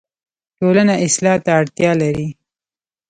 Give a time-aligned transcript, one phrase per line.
[0.57, 2.27] ټولنه اصلاح ته اړتیا لري